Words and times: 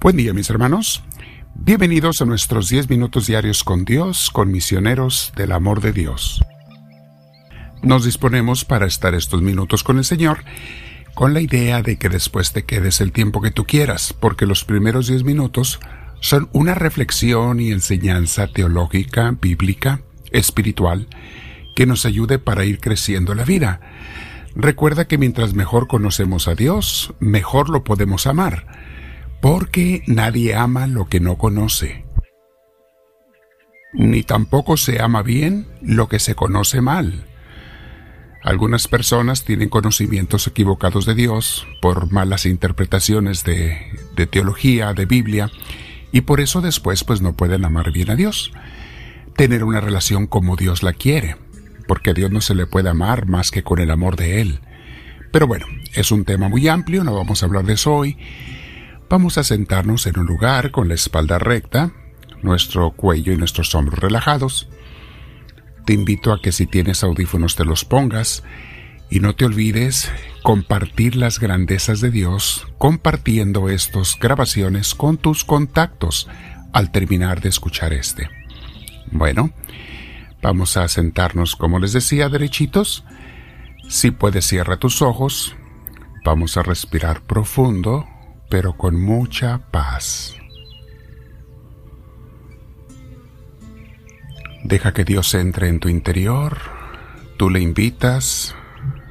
Buen 0.00 0.16
día 0.16 0.32
mis 0.32 0.48
hermanos. 0.48 1.02
Bienvenidos 1.54 2.22
a 2.22 2.24
nuestros 2.24 2.68
10 2.70 2.88
minutos 2.88 3.26
diarios 3.26 3.64
con 3.64 3.84
Dios, 3.84 4.30
con 4.30 4.50
misioneros 4.50 5.32
del 5.36 5.52
amor 5.52 5.82
de 5.82 5.92
Dios. 5.92 6.40
Nos 7.82 8.04
disponemos 8.04 8.64
para 8.64 8.86
estar 8.86 9.14
estos 9.14 9.42
minutos 9.42 9.84
con 9.84 9.98
el 9.98 10.04
Señor 10.04 10.44
con 11.14 11.34
la 11.34 11.42
idea 11.42 11.82
de 11.82 11.98
que 11.98 12.08
después 12.08 12.52
te 12.52 12.64
quedes 12.64 13.02
el 13.02 13.12
tiempo 13.12 13.42
que 13.42 13.50
tú 13.50 13.66
quieras, 13.66 14.14
porque 14.18 14.46
los 14.46 14.64
primeros 14.64 15.08
10 15.08 15.24
minutos 15.24 15.80
son 16.20 16.48
una 16.52 16.74
reflexión 16.74 17.60
y 17.60 17.70
enseñanza 17.70 18.46
teológica, 18.46 19.36
bíblica, 19.38 20.00
espiritual, 20.30 21.08
que 21.74 21.86
nos 21.86 22.06
ayude 22.06 22.38
para 22.38 22.64
ir 22.64 22.80
creciendo 22.80 23.34
la 23.34 23.44
vida. 23.44 23.80
Recuerda 24.54 25.06
que 25.06 25.18
mientras 25.18 25.54
mejor 25.54 25.86
conocemos 25.86 26.48
a 26.48 26.54
Dios, 26.54 27.14
mejor 27.20 27.68
lo 27.68 27.84
podemos 27.84 28.26
amar 28.26 28.66
porque 29.40 30.02
nadie 30.06 30.54
ama 30.54 30.86
lo 30.86 31.06
que 31.06 31.20
no 31.20 31.36
conoce, 31.36 32.04
ni 33.92 34.22
tampoco 34.22 34.76
se 34.76 35.00
ama 35.00 35.22
bien 35.22 35.66
lo 35.80 36.08
que 36.08 36.18
se 36.18 36.34
conoce 36.34 36.80
mal. 36.80 37.26
Algunas 38.42 38.88
personas 38.88 39.44
tienen 39.44 39.68
conocimientos 39.68 40.46
equivocados 40.46 41.04
de 41.04 41.14
Dios 41.14 41.66
por 41.82 42.10
malas 42.10 42.46
interpretaciones 42.46 43.44
de, 43.44 43.78
teología, 44.30 44.94
de 44.94 45.06
Biblia, 45.06 45.50
y 46.12 46.22
por 46.22 46.40
eso 46.40 46.60
después 46.60 47.04
pues 47.04 47.20
no 47.20 47.34
pueden 47.34 47.64
amar 47.64 47.92
bien 47.92 48.10
a 48.10 48.16
Dios, 48.16 48.52
tener 49.36 49.64
una 49.64 49.80
relación 49.80 50.26
como 50.26 50.56
Dios 50.56 50.82
la 50.82 50.92
quiere, 50.92 51.36
porque 51.90 52.14
Dios 52.14 52.30
no 52.30 52.40
se 52.40 52.54
le 52.54 52.68
puede 52.68 52.88
amar 52.88 53.26
más 53.26 53.50
que 53.50 53.64
con 53.64 53.80
el 53.80 53.90
amor 53.90 54.14
de 54.14 54.40
Él. 54.40 54.60
Pero 55.32 55.48
bueno, 55.48 55.66
es 55.92 56.12
un 56.12 56.24
tema 56.24 56.48
muy 56.48 56.68
amplio, 56.68 57.02
no 57.02 57.16
vamos 57.16 57.42
a 57.42 57.46
hablar 57.46 57.64
de 57.64 57.72
eso 57.72 57.92
hoy, 57.92 58.16
Vamos 59.10 59.38
a 59.38 59.42
sentarnos 59.42 60.06
en 60.06 60.20
un 60.20 60.26
lugar 60.26 60.70
con 60.70 60.86
la 60.86 60.94
espalda 60.94 61.40
recta, 61.40 61.90
nuestro 62.42 62.92
cuello 62.92 63.32
y 63.32 63.36
nuestros 63.36 63.74
hombros 63.74 63.98
relajados. 63.98 64.68
Te 65.84 65.94
invito 65.94 66.32
a 66.32 66.40
que 66.40 66.52
si 66.52 66.66
tienes 66.66 67.02
audífonos 67.02 67.56
te 67.56 67.64
los 67.64 67.84
pongas 67.84 68.44
y 69.10 69.18
no 69.18 69.34
te 69.34 69.46
olvides 69.46 70.12
compartir 70.44 71.16
las 71.16 71.40
grandezas 71.40 72.00
de 72.00 72.12
Dios 72.12 72.68
compartiendo 72.78 73.68
estas 73.68 74.16
grabaciones 74.16 74.94
con 74.94 75.16
tus 75.16 75.44
contactos 75.44 76.28
al 76.72 76.92
terminar 76.92 77.40
de 77.40 77.48
escuchar 77.48 77.92
este. 77.92 78.30
Bueno, 79.10 79.52
vamos 80.42 80.76
a 80.76 80.88
sentarnos 80.88 81.56
como 81.56 81.78
les 81.78 81.92
decía 81.92 82.28
derechitos. 82.28 83.04
Si 83.88 84.10
puedes 84.10 84.46
cierra 84.46 84.78
tus 84.78 85.02
ojos. 85.02 85.56
Vamos 86.24 86.56
a 86.56 86.62
respirar 86.62 87.22
profundo 87.22 88.06
pero 88.50 88.76
con 88.76 89.00
mucha 89.00 89.70
paz. 89.70 90.36
Deja 94.64 94.92
que 94.92 95.04
Dios 95.04 95.32
entre 95.34 95.68
en 95.68 95.80
tu 95.80 95.88
interior, 95.88 96.58
tú 97.38 97.48
le 97.48 97.60
invitas, 97.60 98.54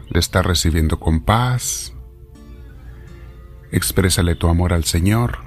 le 0.09 0.19
estás 0.19 0.45
recibiendo 0.45 0.99
con 0.99 1.21
paz, 1.21 1.95
exprésale 3.71 4.35
tu 4.35 4.47
amor 4.47 4.73
al 4.73 4.83
Señor, 4.83 5.39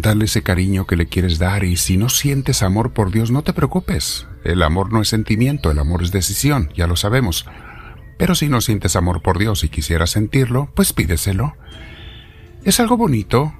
dale 0.00 0.24
ese 0.24 0.42
cariño 0.42 0.86
que 0.86 0.96
le 0.96 1.06
quieres 1.06 1.38
dar 1.38 1.64
y 1.64 1.76
si 1.76 1.96
no 1.96 2.08
sientes 2.08 2.62
amor 2.62 2.92
por 2.92 3.10
Dios 3.10 3.30
no 3.30 3.42
te 3.42 3.52
preocupes, 3.52 4.26
el 4.44 4.62
amor 4.62 4.92
no 4.92 5.00
es 5.00 5.08
sentimiento, 5.08 5.70
el 5.70 5.78
amor 5.78 6.02
es 6.02 6.10
decisión, 6.10 6.70
ya 6.74 6.86
lo 6.86 6.96
sabemos, 6.96 7.46
pero 8.18 8.34
si 8.34 8.48
no 8.48 8.60
sientes 8.60 8.96
amor 8.96 9.22
por 9.22 9.38
Dios 9.38 9.64
y 9.64 9.68
quisieras 9.68 10.10
sentirlo, 10.10 10.70
pues 10.74 10.92
pídeselo. 10.92 11.54
Es 12.64 12.80
algo 12.80 12.96
bonito, 12.96 13.52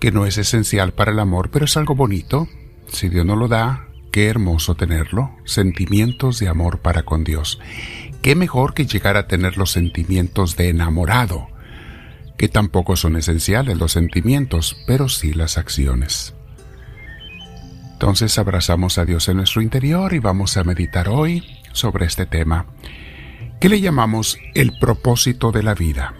que 0.00 0.12
no 0.12 0.26
es 0.26 0.38
esencial 0.38 0.92
para 0.92 1.12
el 1.12 1.18
amor, 1.18 1.50
pero 1.50 1.64
es 1.64 1.76
algo 1.76 1.94
bonito. 1.94 2.48
Si 2.88 3.08
Dios 3.08 3.24
no 3.24 3.36
lo 3.36 3.48
da, 3.48 3.88
qué 4.12 4.28
hermoso 4.28 4.74
tenerlo, 4.74 5.30
sentimientos 5.44 6.38
de 6.38 6.48
amor 6.48 6.80
para 6.80 7.04
con 7.04 7.24
Dios. 7.24 7.60
Qué 8.22 8.34
mejor 8.34 8.74
que 8.74 8.86
llegar 8.86 9.16
a 9.16 9.26
tener 9.26 9.56
los 9.56 9.72
sentimientos 9.72 10.56
de 10.56 10.68
enamorado, 10.68 11.48
que 12.36 12.48
tampoco 12.48 12.96
son 12.96 13.16
esenciales 13.16 13.78
los 13.78 13.92
sentimientos, 13.92 14.76
pero 14.86 15.08
sí 15.08 15.32
las 15.32 15.58
acciones. 15.58 16.34
Entonces 17.92 18.38
abrazamos 18.38 18.98
a 18.98 19.04
Dios 19.04 19.28
en 19.28 19.38
nuestro 19.38 19.62
interior 19.62 20.12
y 20.12 20.18
vamos 20.18 20.56
a 20.56 20.64
meditar 20.64 21.08
hoy 21.08 21.42
sobre 21.72 22.06
este 22.06 22.26
tema. 22.26 22.66
¿Qué 23.58 23.70
le 23.70 23.80
llamamos 23.80 24.38
el 24.54 24.78
propósito 24.78 25.50
de 25.50 25.62
la 25.62 25.74
vida? 25.74 26.14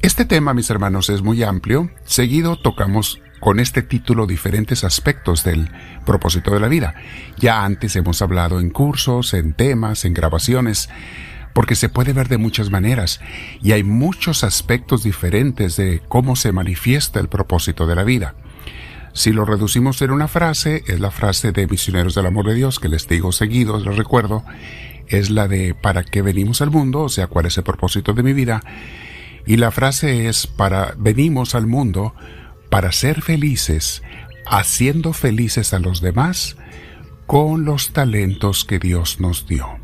Este 0.00 0.24
tema, 0.24 0.54
mis 0.54 0.70
hermanos, 0.70 1.10
es 1.10 1.22
muy 1.22 1.42
amplio. 1.42 1.90
Seguido 2.04 2.56
tocamos 2.56 3.20
con 3.40 3.60
este 3.60 3.82
título 3.82 4.26
diferentes 4.26 4.84
aspectos 4.84 5.44
del 5.44 5.70
propósito 6.06 6.50
de 6.50 6.60
la 6.60 6.68
vida. 6.68 6.94
Ya 7.38 7.62
antes 7.62 7.94
hemos 7.96 8.22
hablado 8.22 8.58
en 8.58 8.70
cursos, 8.70 9.34
en 9.34 9.52
temas, 9.52 10.06
en 10.06 10.14
grabaciones, 10.14 10.88
porque 11.54 11.76
se 11.76 11.88
puede 11.88 12.12
ver 12.12 12.28
de 12.28 12.36
muchas 12.36 12.70
maneras 12.70 13.20
y 13.62 13.72
hay 13.72 13.84
muchos 13.84 14.44
aspectos 14.44 15.02
diferentes 15.02 15.76
de 15.76 16.02
cómo 16.08 16.36
se 16.36 16.52
manifiesta 16.52 17.20
el 17.20 17.28
propósito 17.28 17.86
de 17.86 17.94
la 17.94 18.04
vida. 18.04 18.34
Si 19.14 19.32
lo 19.32 19.44
reducimos 19.44 20.02
en 20.02 20.10
una 20.10 20.26
frase, 20.26 20.82
es 20.88 20.98
la 20.98 21.12
frase 21.12 21.52
de 21.52 21.68
Misioneros 21.68 22.16
del 22.16 22.26
Amor 22.26 22.48
de 22.48 22.54
Dios, 22.54 22.80
que 22.80 22.88
les 22.88 23.06
digo 23.06 23.30
seguido, 23.30 23.78
les 23.78 23.96
recuerdo, 23.96 24.44
es 25.06 25.30
la 25.30 25.46
de 25.46 25.74
¿para 25.74 26.02
qué 26.02 26.20
venimos 26.20 26.60
al 26.60 26.72
mundo? 26.72 27.02
O 27.02 27.08
sea, 27.08 27.28
¿cuál 27.28 27.46
es 27.46 27.56
el 27.56 27.62
propósito 27.62 28.12
de 28.12 28.24
mi 28.24 28.32
vida? 28.32 28.60
Y 29.46 29.56
la 29.56 29.70
frase 29.70 30.28
es 30.28 30.48
para 30.48 30.94
venimos 30.98 31.54
al 31.54 31.68
mundo 31.68 32.14
para 32.70 32.90
ser 32.90 33.22
felices, 33.22 34.02
haciendo 34.46 35.12
felices 35.12 35.72
a 35.74 35.78
los 35.78 36.00
demás 36.00 36.56
con 37.26 37.64
los 37.64 37.92
talentos 37.92 38.64
que 38.64 38.80
Dios 38.80 39.20
nos 39.20 39.46
dio. 39.46 39.83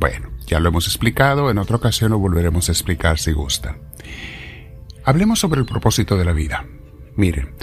Bueno, 0.00 0.30
ya 0.46 0.58
lo 0.58 0.70
hemos 0.70 0.86
explicado, 0.86 1.50
en 1.50 1.58
otra 1.58 1.76
ocasión 1.76 2.10
lo 2.10 2.18
volveremos 2.18 2.68
a 2.68 2.72
explicar 2.72 3.20
si 3.20 3.30
gustan. 3.30 3.78
Hablemos 5.04 5.38
sobre 5.38 5.60
el 5.60 5.66
propósito 5.66 6.16
de 6.16 6.24
la 6.24 6.32
vida. 6.32 6.66
Miren, 7.14 7.54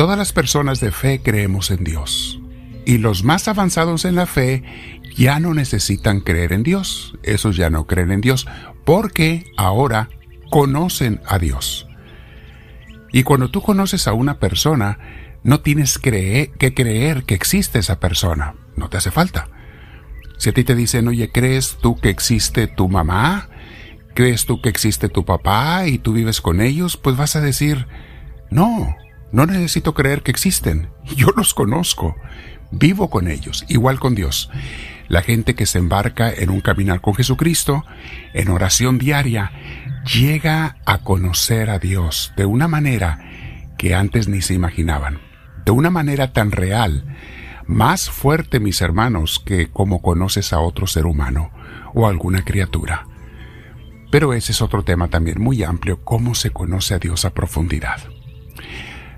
Todas 0.00 0.16
las 0.16 0.32
personas 0.32 0.80
de 0.80 0.92
fe 0.92 1.20
creemos 1.22 1.70
en 1.70 1.84
Dios. 1.84 2.40
Y 2.86 2.96
los 2.96 3.22
más 3.22 3.48
avanzados 3.48 4.06
en 4.06 4.14
la 4.14 4.24
fe 4.24 4.64
ya 5.14 5.38
no 5.40 5.52
necesitan 5.52 6.20
creer 6.20 6.54
en 6.54 6.62
Dios. 6.62 7.18
Esos 7.22 7.56
ya 7.56 7.68
no 7.68 7.86
creen 7.86 8.10
en 8.10 8.22
Dios 8.22 8.46
porque 8.86 9.52
ahora 9.58 10.08
conocen 10.48 11.20
a 11.26 11.38
Dios. 11.38 11.86
Y 13.12 13.24
cuando 13.24 13.50
tú 13.50 13.60
conoces 13.60 14.08
a 14.08 14.14
una 14.14 14.38
persona, 14.38 14.98
no 15.42 15.60
tienes 15.60 15.98
que 15.98 16.50
creer 16.74 17.24
que 17.24 17.34
existe 17.34 17.78
esa 17.78 18.00
persona. 18.00 18.54
No 18.76 18.88
te 18.88 18.96
hace 18.96 19.10
falta. 19.10 19.48
Si 20.40 20.48
a 20.48 20.54
ti 20.54 20.64
te 20.64 20.74
dicen, 20.74 21.06
oye, 21.06 21.30
¿crees 21.30 21.76
tú 21.82 21.96
que 21.96 22.08
existe 22.08 22.66
tu 22.66 22.88
mamá? 22.88 23.50
¿Crees 24.14 24.46
tú 24.46 24.62
que 24.62 24.70
existe 24.70 25.10
tu 25.10 25.26
papá 25.26 25.86
y 25.86 25.98
tú 25.98 26.14
vives 26.14 26.40
con 26.40 26.62
ellos? 26.62 26.96
Pues 26.96 27.14
vas 27.14 27.36
a 27.36 27.42
decir, 27.42 27.86
no, 28.48 28.96
no 29.32 29.44
necesito 29.44 29.92
creer 29.92 30.22
que 30.22 30.30
existen. 30.30 30.88
Yo 31.14 31.26
los 31.36 31.52
conozco. 31.52 32.16
Vivo 32.70 33.10
con 33.10 33.28
ellos, 33.28 33.66
igual 33.68 34.00
con 34.00 34.14
Dios. 34.14 34.50
La 35.08 35.20
gente 35.20 35.54
que 35.54 35.66
se 35.66 35.76
embarca 35.76 36.32
en 36.32 36.48
un 36.48 36.62
caminar 36.62 37.02
con 37.02 37.14
Jesucristo, 37.14 37.84
en 38.32 38.48
oración 38.48 38.96
diaria, 38.96 39.52
llega 40.10 40.78
a 40.86 41.02
conocer 41.02 41.68
a 41.68 41.78
Dios 41.78 42.32
de 42.38 42.46
una 42.46 42.66
manera 42.66 43.18
que 43.76 43.94
antes 43.94 44.26
ni 44.26 44.40
se 44.40 44.54
imaginaban. 44.54 45.18
De 45.66 45.70
una 45.70 45.90
manera 45.90 46.32
tan 46.32 46.50
real, 46.50 47.04
más 47.70 48.10
fuerte, 48.10 48.58
mis 48.58 48.80
hermanos, 48.80 49.40
que 49.44 49.68
como 49.68 50.02
conoces 50.02 50.52
a 50.52 50.58
otro 50.58 50.88
ser 50.88 51.06
humano 51.06 51.52
o 51.94 52.08
alguna 52.08 52.44
criatura. 52.44 53.06
Pero 54.10 54.34
ese 54.34 54.50
es 54.50 54.60
otro 54.60 54.82
tema 54.82 55.06
también 55.06 55.40
muy 55.40 55.62
amplio, 55.62 56.02
cómo 56.02 56.34
se 56.34 56.50
conoce 56.50 56.94
a 56.94 56.98
Dios 56.98 57.24
a 57.24 57.30
profundidad. 57.30 58.00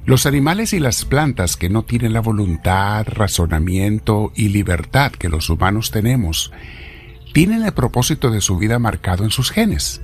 Los 0.05 0.27
animales 0.27 0.75
y 0.75 0.81
las 0.81 1.07
plantas 1.07 1.57
que 1.57 1.71
no 1.71 1.85
tienen 1.85 2.13
la 2.13 2.21
voluntad, 2.21 3.07
razonamiento 3.07 4.33
y 4.35 4.51
libertad 4.51 5.13
que 5.13 5.31
los 5.31 5.49
humanos 5.49 5.91
tenemos, 5.91 6.53
tienen 7.33 7.63
el 7.63 7.73
propósito 7.73 8.31
de 8.31 8.43
su 8.43 8.59
vida 8.59 8.79
marcado 8.79 9.25
en 9.25 9.31
sus 9.31 9.51
genes. 9.51 10.03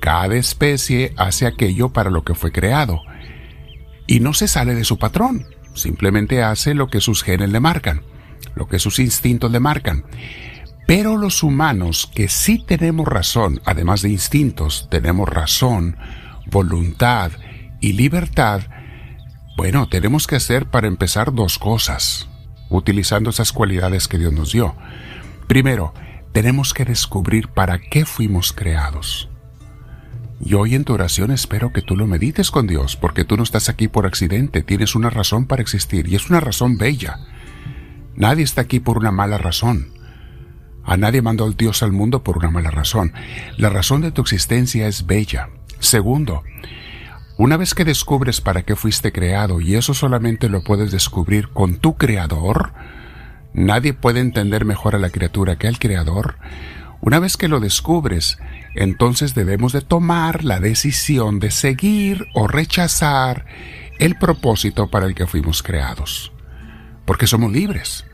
Cada 0.00 0.34
especie 0.36 1.12
hace 1.18 1.46
aquello 1.46 1.90
para 1.90 2.08
lo 2.08 2.24
que 2.24 2.34
fue 2.34 2.52
creado 2.52 3.02
y 4.06 4.20
no 4.20 4.32
se 4.32 4.48
sale 4.48 4.74
de 4.74 4.84
su 4.84 4.98
patrón, 4.98 5.46
simplemente 5.74 6.42
hace 6.42 6.74
lo 6.74 6.88
que 6.88 7.00
sus 7.00 7.22
genes 7.22 7.50
le 7.50 7.60
marcan, 7.60 8.02
lo 8.54 8.68
que 8.68 8.78
sus 8.78 8.98
instintos 8.98 9.50
le 9.50 9.60
marcan. 9.60 10.04
Pero 10.86 11.16
los 11.16 11.42
humanos 11.42 12.10
que 12.12 12.28
sí 12.28 12.64
tenemos 12.66 13.06
razón, 13.06 13.60
además 13.64 14.02
de 14.02 14.10
instintos, 14.10 14.88
tenemos 14.90 15.28
razón, 15.28 15.96
voluntad 16.46 17.30
y 17.80 17.92
libertad, 17.92 18.62
Bueno, 19.56 19.88
tenemos 19.88 20.26
que 20.26 20.36
hacer 20.36 20.66
para 20.66 20.88
empezar 20.88 21.34
dos 21.34 21.58
cosas, 21.58 22.28
utilizando 22.70 23.28
esas 23.28 23.52
cualidades 23.52 24.08
que 24.08 24.16
Dios 24.16 24.32
nos 24.32 24.52
dio. 24.52 24.74
Primero, 25.48 25.92
tenemos 26.32 26.72
que 26.72 26.84
descubrir 26.84 27.48
para 27.48 27.78
qué 27.78 28.06
fuimos 28.06 28.52
creados. 28.52 29.29
Y 30.42 30.54
hoy 30.54 30.74
en 30.74 30.84
tu 30.84 30.94
oración 30.94 31.30
espero 31.30 31.72
que 31.72 31.82
tú 31.82 31.96
lo 31.96 32.06
medites 32.06 32.50
con 32.50 32.66
Dios, 32.66 32.96
porque 32.96 33.24
tú 33.24 33.36
no 33.36 33.42
estás 33.42 33.68
aquí 33.68 33.88
por 33.88 34.06
accidente, 34.06 34.62
tienes 34.62 34.94
una 34.94 35.10
razón 35.10 35.46
para 35.46 35.60
existir, 35.60 36.08
y 36.08 36.16
es 36.16 36.30
una 36.30 36.40
razón 36.40 36.78
bella. 36.78 37.18
Nadie 38.16 38.44
está 38.44 38.62
aquí 38.62 38.80
por 38.80 38.96
una 38.96 39.12
mala 39.12 39.36
razón. 39.36 39.90
A 40.82 40.96
nadie 40.96 41.20
mandó 41.20 41.46
el 41.46 41.56
Dios 41.56 41.82
al 41.82 41.92
mundo 41.92 42.24
por 42.24 42.38
una 42.38 42.50
mala 42.50 42.70
razón. 42.70 43.12
La 43.58 43.68
razón 43.68 44.00
de 44.00 44.12
tu 44.12 44.22
existencia 44.22 44.88
es 44.88 45.06
bella. 45.06 45.50
Segundo, 45.78 46.42
una 47.36 47.56
vez 47.56 47.74
que 47.74 47.84
descubres 47.84 48.40
para 48.40 48.62
qué 48.62 48.76
fuiste 48.76 49.12
creado, 49.12 49.60
y 49.60 49.74
eso 49.74 49.92
solamente 49.92 50.48
lo 50.48 50.64
puedes 50.64 50.90
descubrir 50.90 51.48
con 51.48 51.76
tu 51.76 51.96
creador, 51.96 52.72
nadie 53.52 53.92
puede 53.92 54.20
entender 54.20 54.64
mejor 54.64 54.94
a 54.94 54.98
la 54.98 55.10
criatura 55.10 55.56
que 55.56 55.68
al 55.68 55.78
creador, 55.78 56.38
una 57.02 57.18
vez 57.18 57.36
que 57.36 57.48
lo 57.48 57.60
descubres, 57.60 58.38
entonces 58.74 59.34
debemos 59.34 59.72
de 59.72 59.80
tomar 59.80 60.44
la 60.44 60.60
decisión 60.60 61.40
de 61.40 61.50
seguir 61.50 62.26
o 62.34 62.46
rechazar 62.46 63.46
el 63.98 64.16
propósito 64.16 64.88
para 64.88 65.06
el 65.06 65.14
que 65.14 65.26
fuimos 65.26 65.62
creados. 65.62 66.32
Porque 67.04 67.26
somos 67.26 67.52
libres. 67.52 68.06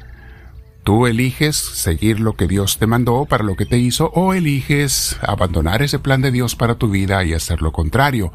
Tú 0.85 1.07
eliges 1.07 1.57
seguir 1.57 2.21
lo 2.21 2.35
que 2.37 2.47
Dios 2.47 2.79
te 2.79 2.87
mandó 2.87 3.25
para 3.25 3.45
lo 3.45 3.57
que 3.57 3.67
te 3.67 3.79
hizo 3.79 4.11
o 4.15 4.35
eliges 4.35 5.19
abandonar 5.21 5.83
ese 5.83 5.99
plan 5.99 6.23
de 6.23 6.31
Dios 6.31 6.55
para 6.55 6.77
tu 6.77 6.89
vida 6.89 7.25
y 7.25 7.35
hacer 7.35 7.61
lo 7.61 7.73
contrario. 7.73 8.33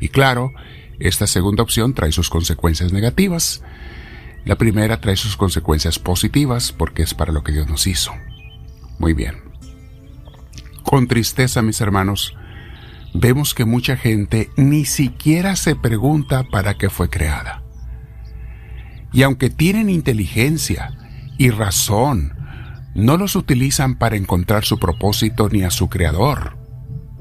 Y 0.00 0.08
claro, 0.08 0.52
esta 0.98 1.26
segunda 1.26 1.62
opción 1.62 1.94
trae 1.94 2.12
sus 2.12 2.28
consecuencias 2.28 2.92
negativas. 2.92 3.62
La 4.44 4.56
primera 4.56 5.00
trae 5.00 5.16
sus 5.16 5.36
consecuencias 5.36 5.98
positivas 5.98 6.72
porque 6.72 7.02
es 7.02 7.14
para 7.14 7.32
lo 7.32 7.42
que 7.42 7.52
Dios 7.52 7.68
nos 7.68 7.86
hizo. 7.86 8.12
Muy 8.98 9.14
bien. 9.14 9.43
Con 10.94 11.08
tristeza, 11.08 11.60
mis 11.60 11.80
hermanos, 11.80 12.36
vemos 13.14 13.52
que 13.52 13.64
mucha 13.64 13.96
gente 13.96 14.50
ni 14.56 14.84
siquiera 14.84 15.56
se 15.56 15.74
pregunta 15.74 16.44
para 16.44 16.74
qué 16.74 16.88
fue 16.88 17.10
creada. 17.10 17.64
Y 19.12 19.24
aunque 19.24 19.50
tienen 19.50 19.90
inteligencia 19.90 20.96
y 21.36 21.50
razón, 21.50 22.34
no 22.94 23.16
los 23.16 23.34
utilizan 23.34 23.96
para 23.96 24.14
encontrar 24.14 24.64
su 24.64 24.78
propósito 24.78 25.48
ni 25.48 25.64
a 25.64 25.70
su 25.70 25.88
creador, 25.88 26.56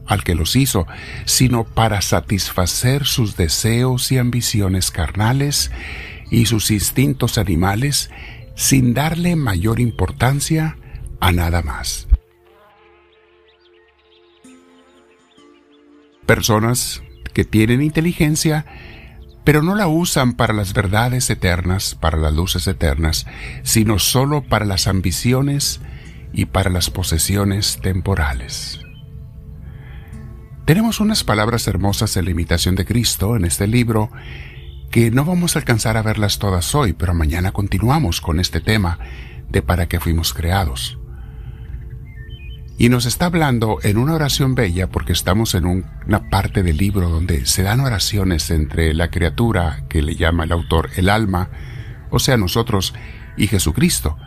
al 0.06 0.24
que 0.24 0.36
los 0.36 0.56
hizo, 0.56 0.86
sino 1.26 1.64
para 1.64 2.04
satisfacer 2.04 3.06
sus 3.06 3.38
deseos 3.38 4.12
y 4.12 4.20
ambiciones 4.20 4.92
carnales 4.92 5.72
y 6.30 6.46
sus 6.46 6.70
instintos 6.70 7.40
animales 7.40 8.12
sin 8.56 8.94
darle 8.94 9.36
mayor 9.36 9.80
importancia 9.80 10.78
a 11.20 11.32
nada 11.32 11.64
más. 11.64 12.08
Personas 16.26 17.04
que 17.34 17.46
tienen 17.46 17.82
inteligencia, 17.82 18.66
pero 19.44 19.62
no 19.62 19.76
la 19.76 19.88
usan 19.88 20.34
para 20.34 20.54
las 20.54 20.74
verdades 20.74 21.30
eternas, 21.30 21.96
para 21.96 22.18
las 22.18 22.34
luces 22.34 22.68
eternas, 22.68 23.26
sino 23.64 24.00
solo 24.00 24.44
para 24.44 24.66
las 24.66 24.88
ambiciones 24.88 25.82
y 26.32 26.46
para 26.46 26.70
las 26.70 26.90
posesiones 26.90 27.80
temporales. 27.82 28.80
Tenemos 30.66 31.02
unas 31.02 31.26
palabras 31.26 31.68
hermosas 31.68 32.16
en 32.16 32.26
la 32.26 32.32
imitación 32.32 32.76
de 32.76 32.86
Cristo 32.86 33.36
en 33.36 33.44
este 33.44 33.68
libro 33.68 34.10
que 34.92 35.12
no 35.12 35.26
vamos 35.26 35.56
a 35.56 35.60
alcanzar 35.60 35.98
a 35.98 36.04
verlas 36.04 36.40
todas 36.40 36.74
hoy, 36.74 36.94
pero 36.94 37.14
mañana 37.14 37.52
continuamos 37.52 38.22
con 38.22 38.40
este 38.40 38.62
tema 38.62 39.00
de 39.50 39.62
para 39.62 39.88
qué 39.88 40.00
fuimos 40.00 40.34
creados. 40.34 41.00
Y 42.78 42.90
nos 42.90 43.06
está 43.06 43.28
hablando 43.28 43.78
en 43.84 43.98
una 43.98 44.16
oración 44.16 44.56
bella 44.56 44.88
porque 44.88 45.14
estamos 45.14 45.54
en 45.54 45.66
una 45.66 46.30
parte 46.30 46.64
del 46.64 46.78
libro 46.78 47.10
donde 47.10 47.46
se 47.46 47.62
dan 47.62 47.80
oraciones 47.80 48.50
entre 48.50 48.94
la 48.94 49.12
criatura 49.12 49.84
que 49.90 50.02
le 50.02 50.16
llama 50.16 50.46
el 50.46 50.52
autor 50.52 50.90
el 50.96 51.10
alma, 51.10 51.50
o 52.10 52.20
sea, 52.20 52.36
nosotros 52.36 52.94
y 53.38 53.48
Jesucristo. 53.48 54.18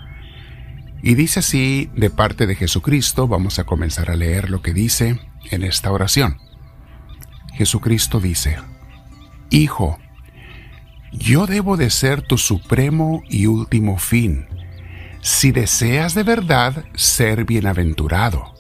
Y 1.02 1.14
dice 1.14 1.40
así, 1.40 1.90
de 1.94 2.08
parte 2.08 2.46
de 2.46 2.54
Jesucristo, 2.54 3.28
vamos 3.28 3.58
a 3.58 3.64
comenzar 3.64 4.10
a 4.10 4.16
leer 4.16 4.48
lo 4.48 4.62
que 4.62 4.72
dice 4.72 5.20
en 5.50 5.62
esta 5.62 5.90
oración. 5.90 6.38
Jesucristo 7.54 8.20
dice, 8.20 8.58
Hijo, 9.50 9.98
yo 11.12 11.46
debo 11.46 11.76
de 11.76 11.90
ser 11.90 12.22
tu 12.22 12.38
supremo 12.38 13.22
y 13.28 13.46
último 13.46 13.98
fin 13.98 14.46
si 15.26 15.50
deseas 15.50 16.14
de 16.14 16.22
verdad 16.22 16.84
ser 16.94 17.44
bienaventurado. 17.44 18.54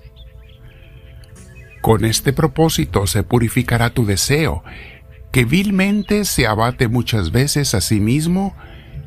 Con 1.80 2.04
este 2.04 2.32
propósito 2.32 3.06
se 3.06 3.22
purificará 3.22 3.90
tu 3.90 4.04
deseo, 4.04 4.64
que 5.30 5.44
vilmente 5.44 6.24
se 6.24 6.44
abate 6.44 6.88
muchas 6.88 7.30
veces 7.30 7.72
a 7.74 7.80
sí 7.80 8.00
mismo 8.00 8.56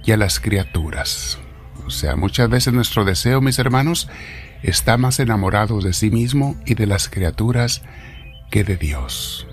y 0.06 0.14
a 0.14 0.18
las 0.18 0.40
criaturas. 0.40 1.38
O 1.86 1.90
sea, 1.90 2.16
muchas 2.16 2.50
veces 2.50 2.72
nuestro 2.72 3.04
deseo, 3.04 3.42
mis 3.42 3.60
hermanos, 3.60 4.08
está 4.64 4.96
más 4.96 5.20
enamorado 5.20 5.82
de 5.82 5.92
sí 5.92 6.12
mismo 6.12 6.56
y 6.66 6.76
de 6.76 6.88
las 6.88 7.10
criaturas 7.10 7.82
que 8.52 8.64
de 8.64 8.78
Dios. 8.78 9.48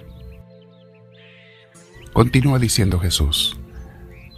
Continúa 2.12 2.60
diciendo 2.60 3.00
Jesús, 3.00 3.58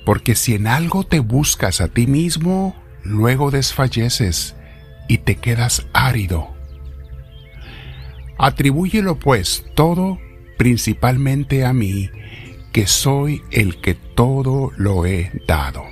porque 0.06 0.35
si 0.35 0.55
en 0.55 0.69
algo 0.69 1.05
te 1.05 1.21
buscas 1.21 1.82
a 1.82 1.88
ti 1.88 2.06
mismo, 2.06 2.75
luego 3.09 3.51
desfalleces 3.51 4.55
y 5.09 5.19
te 5.19 5.37
quedas 5.37 5.87
árido. 5.93 6.55
Atribúyelo 8.39 9.19
pues 9.19 9.65
todo 9.75 10.19
principalmente 10.59 11.65
a 11.65 11.73
mí, 11.73 12.11
que 12.73 12.87
soy 12.87 13.43
el 13.51 13.81
que 13.81 13.95
todo 13.95 14.73
lo 14.77 15.07
he 15.07 15.31
dado. 15.47 15.85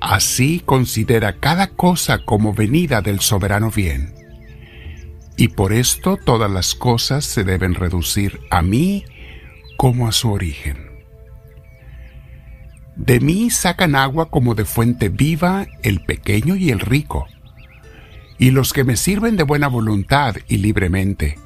Así 0.00 0.62
considera 0.64 1.38
cada 1.38 1.68
cosa 1.68 2.24
como 2.24 2.52
venida 2.52 3.02
del 3.02 3.20
soberano 3.20 3.70
bien. 3.70 4.14
Y 5.36 5.48
por 5.48 5.72
esto 5.72 6.16
todas 6.16 6.50
las 6.50 6.74
cosas 6.74 7.24
se 7.24 7.44
deben 7.44 7.74
reducir 7.74 8.40
a 8.50 8.62
mí 8.62 9.04
como 9.76 10.08
a 10.08 10.12
su 10.12 10.32
origen. 10.32 10.85
De 12.96 13.20
mí 13.20 13.50
sacan 13.50 13.94
agua 13.94 14.30
como 14.30 14.54
de 14.54 14.64
fuente 14.64 15.10
viva 15.10 15.66
el 15.82 16.00
pequeño 16.00 16.56
y 16.56 16.70
el 16.70 16.80
rico, 16.80 17.26
y 18.38 18.50
los 18.50 18.72
que 18.72 18.84
me 18.84 18.96
sirven 18.96 19.36
de 19.36 19.42
buena 19.42 19.68
voluntad 19.68 20.36
y 20.48 20.56
libremente. 20.56 21.38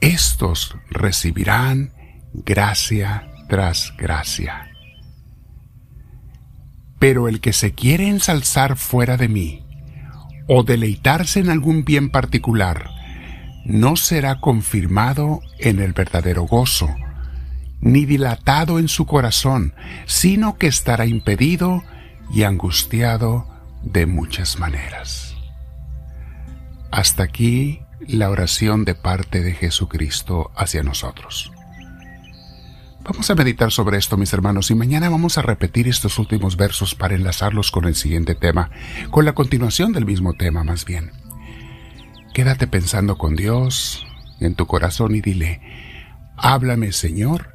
Estos 0.00 0.76
recibirán 0.88 1.92
gracia 2.32 3.30
tras 3.48 3.94
gracia. 3.98 4.70
Pero 6.98 7.28
el 7.28 7.40
que 7.40 7.52
se 7.52 7.72
quiere 7.72 8.08
ensalzar 8.08 8.76
fuera 8.76 9.18
de 9.18 9.28
mí, 9.28 9.64
o 10.48 10.62
deleitarse 10.62 11.40
en 11.40 11.50
algún 11.50 11.84
bien 11.84 12.10
particular, 12.10 12.88
no 13.66 13.96
será 13.96 14.40
confirmado 14.40 15.40
en 15.58 15.80
el 15.80 15.92
verdadero 15.92 16.44
gozo, 16.44 16.88
ni 17.80 18.04
dilatado 18.04 18.78
en 18.78 18.88
su 18.88 19.06
corazón, 19.06 19.74
sino 20.06 20.56
que 20.58 20.66
estará 20.66 21.06
impedido 21.06 21.82
y 22.32 22.44
angustiado 22.44 23.46
de 23.82 24.06
muchas 24.06 24.58
maneras. 24.58 25.34
Hasta 26.90 27.22
aquí 27.22 27.80
la 28.00 28.30
oración 28.30 28.84
de 28.84 28.94
parte 28.94 29.42
de 29.42 29.52
Jesucristo 29.52 30.50
hacia 30.56 30.82
nosotros. 30.82 31.52
Vamos 33.02 33.30
a 33.30 33.34
meditar 33.34 33.72
sobre 33.72 33.96
esto, 33.96 34.16
mis 34.16 34.32
hermanos, 34.32 34.70
y 34.70 34.74
mañana 34.74 35.08
vamos 35.08 35.38
a 35.38 35.42
repetir 35.42 35.88
estos 35.88 36.18
últimos 36.18 36.56
versos 36.56 36.94
para 36.94 37.14
enlazarlos 37.14 37.70
con 37.70 37.86
el 37.86 37.94
siguiente 37.94 38.34
tema, 38.34 38.70
con 39.10 39.24
la 39.24 39.32
continuación 39.32 39.92
del 39.92 40.04
mismo 40.04 40.34
tema 40.34 40.64
más 40.64 40.84
bien. 40.84 41.12
Quédate 42.34 42.66
pensando 42.66 43.16
con 43.16 43.36
Dios 43.36 44.06
en 44.38 44.54
tu 44.54 44.66
corazón 44.66 45.14
y 45.14 45.20
dile, 45.20 45.60
háblame 46.36 46.92
Señor, 46.92 47.54